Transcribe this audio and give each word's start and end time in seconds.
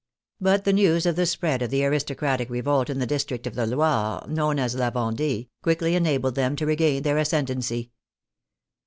But 0.39 0.63
the 0.63 0.73
news 0.73 1.05
of 1.05 1.15
the 1.15 1.27
spread 1.27 1.61
of 1.61 1.69
the 1.69 1.83
aristocratic 1.85 2.49
revolt 2.49 2.89
in 2.89 2.97
the 2.97 3.05
district 3.05 3.45
of 3.45 3.53
the 3.53 3.67
Loire 3.67 4.25
known 4.27 4.57
as 4.57 4.73
La 4.73 4.89
Vendee, 4.89 5.51
quickly 5.61 5.93
enabled 5.93 6.33
them 6.33 6.55
to 6.55 6.65
regain 6.65 7.03
their 7.03 7.19
ascendancy. 7.19 7.91